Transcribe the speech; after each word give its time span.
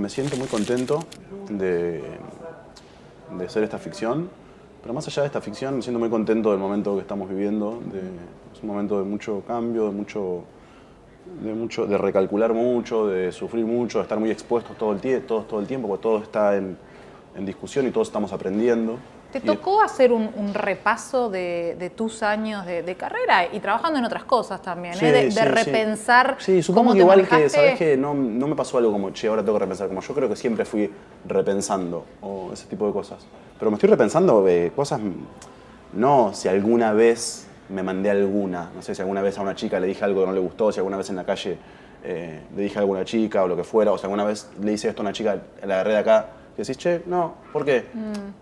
me 0.00 0.08
siento 0.10 0.36
muy 0.36 0.46
contento 0.46 1.04
de, 1.48 2.02
de 3.38 3.44
hacer 3.46 3.62
esta 3.62 3.78
ficción, 3.78 4.28
pero 4.82 4.92
más 4.92 5.06
allá 5.06 5.22
de 5.22 5.26
esta 5.26 5.40
ficción 5.40 5.76
me 5.76 5.82
siento 5.82 5.98
muy 5.98 6.10
contento 6.10 6.50
del 6.50 6.60
momento 6.60 6.94
que 6.94 7.00
estamos 7.00 7.28
viviendo, 7.28 7.80
es 8.54 8.62
un 8.62 8.68
momento 8.68 8.98
de 8.98 9.04
mucho 9.04 9.42
cambio, 9.46 9.86
de 9.86 9.92
mucho, 9.92 10.44
de 11.42 11.54
mucho, 11.54 11.86
de 11.86 11.98
recalcular 11.98 12.52
mucho, 12.52 13.06
de 13.06 13.32
sufrir 13.32 13.64
mucho, 13.64 13.98
de 13.98 14.02
estar 14.02 14.18
muy 14.18 14.30
expuestos 14.30 14.76
todo 14.76 14.92
el, 14.92 15.22
todos 15.22 15.48
todo 15.48 15.60
el 15.60 15.66
tiempo, 15.66 15.88
porque 15.88 16.02
todo 16.02 16.18
está 16.18 16.56
en, 16.56 16.76
en 17.34 17.46
discusión 17.46 17.86
y 17.86 17.90
todos 17.90 18.08
estamos 18.08 18.32
aprendiendo. 18.32 18.98
¿Te 19.40 19.46
tocó 19.46 19.82
hacer 19.82 20.12
un, 20.12 20.30
un 20.36 20.54
repaso 20.54 21.28
de, 21.30 21.76
de 21.78 21.90
tus 21.90 22.22
años 22.22 22.64
de, 22.66 22.82
de 22.82 22.94
carrera 22.96 23.46
y 23.52 23.60
trabajando 23.60 23.98
en 23.98 24.04
otras 24.04 24.24
cosas 24.24 24.62
también? 24.62 24.94
¿eh? 24.94 24.98
Sí, 24.98 25.06
de, 25.06 25.12
de 25.12 25.30
sí, 25.30 25.38
sí. 25.38 25.44
repensar 25.44 26.36
Sí, 26.38 26.62
supongo 26.62 26.80
cómo 26.90 26.92
que 26.92 26.98
te 26.98 27.02
igual 27.02 27.18
manejaste. 27.18 27.42
que, 27.44 27.48
¿sabes 27.50 27.78
qué? 27.78 27.96
No, 27.96 28.14
no 28.14 28.46
me 28.46 28.54
pasó 28.56 28.78
algo 28.78 28.92
como, 28.92 29.10
che, 29.10 29.28
ahora 29.28 29.42
tengo 29.42 29.54
que 29.58 29.64
repensar. 29.64 29.88
Como 29.88 30.00
yo 30.00 30.14
creo 30.14 30.28
que 30.28 30.36
siempre 30.36 30.64
fui 30.64 30.90
repensando 31.26 32.04
o 32.22 32.50
ese 32.52 32.66
tipo 32.66 32.86
de 32.86 32.92
cosas. 32.92 33.26
Pero 33.58 33.70
me 33.70 33.76
estoy 33.76 33.90
repensando 33.90 34.42
de 34.42 34.72
cosas, 34.74 35.00
mm, 35.00 35.12
no 35.94 36.32
si 36.34 36.48
alguna 36.48 36.92
vez 36.92 37.46
me 37.68 37.82
mandé 37.82 38.10
alguna, 38.10 38.70
no 38.74 38.82
sé 38.82 38.94
si 38.94 39.02
alguna 39.02 39.22
vez 39.22 39.38
a 39.38 39.42
una 39.42 39.54
chica 39.54 39.80
le 39.80 39.86
dije 39.88 40.04
algo 40.04 40.20
que 40.20 40.26
no 40.26 40.32
le 40.32 40.40
gustó, 40.40 40.70
si 40.70 40.78
alguna 40.78 40.96
vez 40.96 41.10
en 41.10 41.16
la 41.16 41.24
calle 41.24 41.58
eh, 42.04 42.40
le 42.54 42.62
dije 42.62 42.78
a 42.78 42.84
una 42.84 43.04
chica 43.04 43.42
o 43.42 43.48
lo 43.48 43.56
que 43.56 43.64
fuera, 43.64 43.90
o 43.92 43.98
si 43.98 44.04
alguna 44.04 44.24
vez 44.24 44.48
le 44.62 44.72
hice 44.72 44.88
esto 44.88 45.02
a 45.02 45.04
una 45.04 45.12
chica, 45.12 45.38
la 45.64 45.74
agarré 45.74 45.92
de 45.94 45.98
acá. 45.98 46.26
Y 46.56 46.60
decís, 46.60 46.78
che, 46.78 47.02
no, 47.06 47.34
¿por 47.52 47.64
qué? 47.66 47.84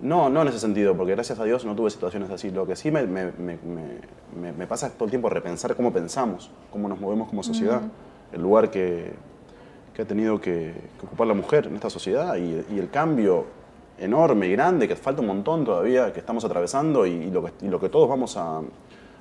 No, 0.01 0.29
no 0.31 0.43
en 0.43 0.49
ese 0.49 0.61
sentido, 0.61 0.97
porque 0.97 1.13
gracias 1.15 1.41
a 1.41 1.45
Dios 1.45 1.65
no 1.65 1.75
tuve 1.75 1.91
situaciones 1.91 2.31
así. 2.31 2.51
Lo 2.51 2.65
que 2.67 2.77
sí 2.77 2.91
me, 2.93 3.05
me- 3.07 3.33
me- 3.33 4.53
me- 4.53 4.67
pasa 4.69 4.87
es 4.87 4.93
todo 4.95 5.05
el 5.07 5.11
tiempo 5.11 5.29
repensar 5.29 5.75
cómo 5.75 5.93
pensamos, 5.93 6.51
cómo 6.71 6.89
nos 6.89 7.01
movemos 7.01 7.29
como 7.29 7.43
sociedad, 7.43 7.81
el 8.33 8.41
lugar 8.41 8.71
que, 8.71 9.13
que 9.95 10.03
ha 10.03 10.05
tenido 10.05 10.41
que, 10.41 10.75
que 11.01 11.07
ocupar 11.07 11.27
la 11.27 11.35
mujer 11.35 11.67
en 11.67 11.75
esta 11.75 11.91
sociedad 11.91 12.37
y, 12.37 12.65
y 12.73 12.79
el 12.79 12.89
cambio 12.91 13.47
enorme 13.99 14.47
y 14.49 14.53
grande, 14.53 14.87
que 14.89 14.97
falta 14.97 15.21
un 15.21 15.27
montón 15.29 15.65
todavía, 15.65 16.13
que 16.13 16.21
estamos 16.21 16.45
atravesando 16.45 17.07
y, 17.07 17.11
y 17.11 17.31
lo, 17.31 17.45
que, 17.45 17.53
y 17.63 17.69
lo 17.69 17.79
que 17.81 17.89
todos 17.89 18.09
vamos 18.09 18.37
a, 18.37 18.61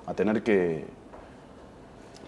a 0.05 0.13
tener 0.13 0.43
que, 0.43 0.85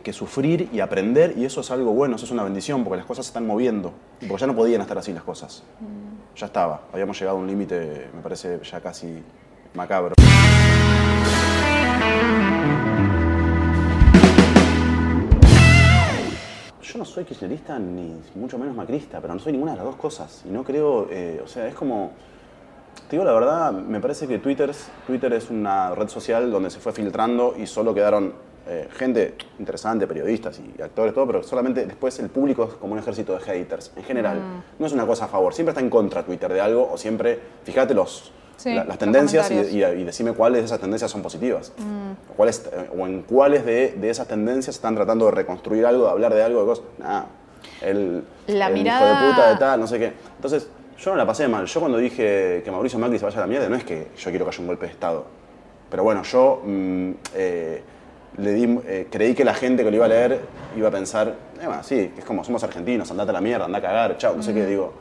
que 0.06 0.14
sufrir 0.14 0.70
y 0.72 0.81
aprender, 0.81 1.34
y 1.36 1.45
eso 1.45 1.61
es 1.61 1.72
algo 1.72 1.92
bueno, 1.92 2.16
eso 2.16 2.25
es 2.25 2.31
una 2.31 2.44
bendición, 2.44 2.84
porque 2.84 2.98
las 2.98 3.08
cosas 3.08 3.25
se 3.25 3.31
están 3.31 3.48
moviendo, 3.48 3.92
porque 4.28 4.42
ya 4.42 4.45
no 4.45 4.56
podían 4.56 4.80
estar 4.81 4.95
así 5.00 5.12
las 5.12 5.23
cosas. 5.23 5.64
Ya 6.36 6.45
estaba, 6.45 6.81
habíamos 6.94 7.17
llegado 7.20 7.39
a 7.39 7.42
un 7.42 7.47
límite, 7.47 8.09
me 8.14 8.22
parece 8.22 8.59
ya 8.64 8.80
casi 8.81 9.17
macabro. 9.73 10.14
Yo 16.84 17.00
no 17.00 17.06
soy 17.06 17.25
kirchnerista 17.25 17.80
ni 17.80 18.22
mucho 18.36 18.59
menos 18.59 18.75
macrista, 18.75 19.19
pero 19.19 19.34
no 19.34 19.40
soy 19.40 19.53
ninguna 19.53 19.72
de 19.72 19.78
las 19.78 19.88
dos 19.88 19.95
cosas. 19.95 20.44
Y 20.45 20.50
no 20.50 20.64
creo, 20.64 21.08
eh, 21.09 21.42
o 21.44 21.47
sea, 21.47 21.67
es 21.67 21.73
como, 21.73 22.12
te 23.09 23.16
digo 23.16 23.23
la 23.23 23.34
verdad, 23.34 23.72
me 23.72 24.00
parece 24.00 24.28
que 24.28 24.38
Twitter, 24.38 24.72
Twitter 25.08 25.34
es 25.34 25.50
una 25.50 25.95
red 25.95 26.09
social 26.09 26.52
donde 26.52 26.69
se 26.69 26.80
fue 26.80 26.94
filtrando 26.94 27.56
y 27.58 27.66
solo 27.66 27.95
quedaron 27.95 28.55
eh, 28.67 28.88
gente 28.91 29.35
interesante, 29.59 30.08
periodistas 30.08 30.59
y 30.59 30.81
actores, 30.81 31.13
todo, 31.13 31.27
pero 31.27 31.44
solamente 31.44 31.85
después 31.85 32.17
el 32.19 32.30
público 32.30 32.63
es 32.66 32.69
como 32.75 32.94
un 32.94 32.99
ejército 32.99 33.33
de 33.33 33.39
haters, 33.41 33.91
en 33.95 34.03
general. 34.03 34.39
No 34.80 34.85
es 34.85 34.91
una 34.94 35.05
cosa 35.05 35.25
a 35.25 35.27
favor, 35.27 35.53
siempre 35.53 35.72
está 35.72 35.81
en 35.81 35.89
contra 35.89 36.23
Twitter 36.23 36.52
de 36.52 36.61
algo 36.61 36.89
o 36.91 36.97
siempre, 36.97 37.39
fíjate 37.63 37.94
los, 37.94 38.31
Sí, 38.57 38.69
la- 38.69 38.77
las 38.77 38.88
los 38.88 38.97
tendencias 38.97 39.52
y, 39.52 39.55
y- 39.77 39.83
y 39.83 40.03
decime 40.05 40.31
cuáles 40.33 40.61
de 40.61 40.66
esas 40.66 40.80
tendencias 40.80 41.11
son 41.11 41.22
positivas. 41.22 41.73
O, 42.31 42.33
cuáles, 42.35 42.66
eh, 42.72 42.89
o 42.97 43.05
en 43.05 43.22
cuáles 43.23 43.66
de, 43.66 43.91
de 43.99 44.09
esas 44.09 44.27
tendencias 44.27 44.75
están 44.75 44.95
tratando 44.95 45.25
de 45.25 45.31
reconstruir 45.31 45.85
algo, 45.85 46.05
de 46.05 46.11
hablar 46.11 46.33
de 46.33 46.41
algo, 46.41 46.61
de 46.61 46.66
cosas. 46.66 46.85
Nah, 46.97 47.23
el, 47.81 48.23
La 48.47 48.67
el 48.67 48.73
mirada- 48.73 49.11
hijo 49.11 49.25
de 49.25 49.31
puta 49.31 49.50
de 49.52 49.57
tal, 49.57 49.79
no 49.79 49.88
sé 49.88 50.00
qué. 50.00 50.13
Entonces, 50.38 50.69
yo 50.97 51.11
no 51.11 51.17
la 51.17 51.25
pasé 51.25 51.47
mal. 51.50 51.66
Yo 51.66 51.79
cuando 51.81 51.97
dije 51.97 52.61
que 52.63 52.72
Mauricio 52.72 52.97
Macri 52.97 53.19
se 53.19 53.25
vaya 53.25 53.38
a 53.38 53.41
la 53.41 53.47
mierda, 53.47 53.67
no 53.69 53.75
es 53.75 53.83
que 53.83 54.07
yo 54.17 54.29
quiero 54.29 54.45
que 54.45 54.52
haya 54.52 54.61
un 54.61 54.67
golpe 54.67 54.85
de 54.85 54.91
Estado. 54.94 55.25
Pero 55.89 56.03
bueno, 56.03 56.23
yo 56.23 56.61
mm, 56.66 57.11
eh, 57.35 57.83
le 58.38 58.52
di, 58.53 58.80
eh, 58.86 59.08
creí 59.09 59.34
que 59.34 59.46
la 59.46 59.53
gente 59.53 59.84
que 59.84 59.90
lo 59.90 59.96
iba 59.97 60.06
a 60.06 60.09
leer 60.09 60.41
iba 60.75 60.90
a 60.90 60.91
pensar, 60.91 61.30
eh, 61.30 61.66
bueno, 61.66 61.84
sí, 61.84 62.12
es 62.18 62.25
como 62.25 62.44
somos 62.44 62.63
argentinos, 62.63 63.09
andate 63.12 63.30
a 63.30 63.34
la 63.34 63.41
mierda, 63.41 63.66
anda 63.66 63.78
a 63.78 63.81
cagar, 63.81 64.18
chao, 64.18 64.36
no 64.36 64.44
sé 64.44 64.53
qué, 64.53 64.66
digo. 64.66 64.94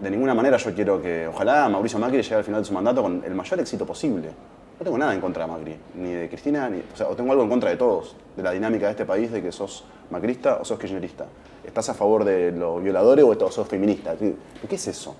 De 0.00 0.10
ninguna 0.10 0.34
manera 0.34 0.56
yo 0.56 0.74
quiero 0.74 1.00
que, 1.00 1.26
ojalá 1.26 1.68
Mauricio 1.68 1.98
Macri 1.98 2.22
llegue 2.22 2.34
al 2.34 2.44
final 2.44 2.60
de 2.60 2.64
su 2.64 2.72
mandato 2.72 3.02
con 3.02 3.22
el 3.24 3.34
mayor 3.34 3.60
éxito 3.60 3.86
posible. 3.86 4.30
No 4.78 4.84
tengo 4.84 4.98
nada 4.98 5.14
en 5.14 5.20
contra 5.20 5.46
de 5.46 5.52
Macri, 5.52 5.76
ni 5.94 6.12
de 6.12 6.28
Cristina, 6.28 6.68
ni, 6.68 6.78
o 6.78 6.96
sea, 6.96 7.08
o 7.08 7.14
tengo 7.14 7.30
algo 7.30 7.44
en 7.44 7.50
contra 7.50 7.70
de 7.70 7.76
todos, 7.76 8.16
de 8.36 8.42
la 8.42 8.50
dinámica 8.52 8.86
de 8.86 8.92
este 8.92 9.04
país, 9.04 9.30
de 9.30 9.42
que 9.42 9.52
sos 9.52 9.84
macrista 10.10 10.58
o 10.60 10.64
sos 10.64 10.78
kirchnerista. 10.78 11.26
¿Estás 11.64 11.88
a 11.88 11.94
favor 11.94 12.24
de 12.24 12.50
los 12.52 12.82
violadores 12.82 13.24
o 13.24 13.50
sos 13.50 13.68
feminista? 13.68 14.16
¿Qué, 14.16 14.34
qué 14.68 14.74
es 14.74 14.88
eso? 14.88 15.14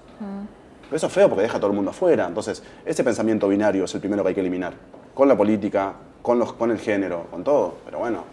Pero 0.93 0.99
eso 0.99 1.07
es 1.07 1.13
feo 1.15 1.27
porque 1.31 1.41
deja 1.45 1.57
a 1.57 1.59
todo 1.59 1.71
el 1.71 1.75
mundo 1.77 1.91
afuera. 1.91 2.27
Entonces, 2.29 2.63
ese 2.85 3.03
pensamiento 3.03 3.49
binario 3.49 3.85
es 3.87 3.95
el 3.95 4.01
primero 4.01 4.23
que 4.23 4.29
hay 4.29 4.35
que 4.35 4.43
eliminar. 4.43 4.75
Con 5.15 5.27
la 5.27 5.35
política, 5.35 5.95
con, 6.21 6.39
los, 6.39 6.53
con 6.53 6.71
el 6.71 6.79
género, 6.79 7.25
con 7.31 7.43
todo. 7.43 7.77
Pero 7.87 8.01
bueno. 8.01 8.25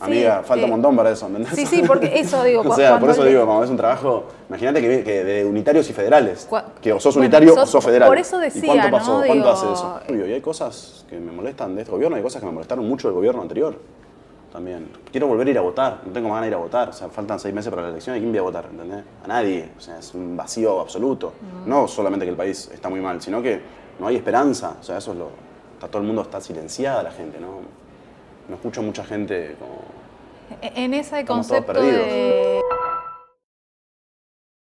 Amiga, 0.00 0.42
falta 0.42 0.62
eh, 0.62 0.64
un 0.64 0.70
montón 0.70 0.96
para 0.96 1.10
eso, 1.10 1.26
¿entendés? 1.26 1.52
sí, 1.54 1.66
sí, 1.66 1.82
porque 1.86 2.18
eso 2.18 2.42
digo, 2.44 2.62
o 2.66 2.74
sea, 2.74 2.92
por 2.92 3.00
cuando 3.00 3.12
eso 3.12 3.24
le- 3.24 3.30
digo, 3.30 3.44
como 3.44 3.62
es 3.62 3.68
un 3.68 3.76
trabajo. 3.76 4.24
Imagínate 4.48 4.80
que, 4.80 5.04
que 5.04 5.22
de 5.24 5.44
unitarios 5.44 5.90
y 5.90 5.92
federales. 5.92 6.48
Que 6.80 6.94
o 6.94 6.98
sos 6.98 7.14
Bueno, 7.14 7.26
unitario 7.26 7.52
o 7.54 7.66
sos- 7.66 7.84
federal. 7.84 8.08
por 8.08 8.16
eso 8.16 8.38
¿Y 8.40 8.44
decía, 8.44 8.62
cuánto 8.72 8.88
¿no? 8.90 8.96
pasó? 8.96 9.16
¿Cuánto 9.18 9.34
Digo- 9.34 9.50
hace 9.50 9.66
eso? 9.72 10.00
Y 10.26 10.32
hay 10.32 10.40
cosas 10.40 11.04
que 11.10 11.18
me 11.20 11.30
molestan 11.30 11.74
de 11.76 11.82
este 11.82 11.92
gobierno, 11.92 12.16
hay 12.16 12.22
cosas 12.22 12.40
que 12.40 12.46
me 12.46 12.52
molestaron 12.52 12.88
mucho 12.88 13.08
del 13.08 13.14
gobierno 13.16 13.42
anterior. 13.42 13.76
También. 14.56 14.88
Quiero 15.12 15.26
volver 15.26 15.48
a 15.48 15.50
ir 15.50 15.58
a 15.58 15.60
votar, 15.60 16.00
no 16.06 16.12
tengo 16.12 16.30
más 16.30 16.36
ganas 16.36 16.44
de 16.44 16.48
ir 16.48 16.54
a 16.54 16.56
votar. 16.56 16.88
O 16.88 16.92
sea, 16.94 17.10
faltan 17.10 17.38
seis 17.38 17.54
meses 17.54 17.68
para 17.68 17.82
la 17.82 17.88
elección, 17.90 18.16
¿y 18.16 18.20
quién 18.20 18.32
voy 18.32 18.38
a 18.38 18.42
votar? 18.42 18.64
¿Entendés? 18.70 19.04
A 19.22 19.28
nadie. 19.28 19.68
O 19.76 19.80
sea, 19.82 19.98
es 19.98 20.14
un 20.14 20.34
vacío 20.34 20.80
absoluto. 20.80 21.34
No 21.66 21.86
solamente 21.86 22.24
que 22.24 22.30
el 22.30 22.38
país 22.38 22.70
está 22.72 22.88
muy 22.88 23.00
mal, 23.00 23.20
sino 23.20 23.42
que 23.42 23.60
no 24.00 24.06
hay 24.06 24.16
esperanza. 24.16 24.78
O 24.80 24.82
sea, 24.82 24.96
eso 24.96 25.12
es 25.12 25.18
lo. 25.18 25.28
Está, 25.74 25.88
todo 25.88 26.00
el 26.00 26.06
mundo 26.06 26.22
está 26.22 26.40
silenciada 26.40 27.02
la 27.02 27.10
gente, 27.10 27.38
¿no? 27.38 27.48
No 28.48 28.54
escucho 28.54 28.82
mucha 28.82 29.04
gente 29.04 29.56
como. 29.58 29.82
En 30.62 30.94
ese 30.94 31.22
concepto 31.26 31.74
perdidos. 31.74 32.06
de, 32.06 32.55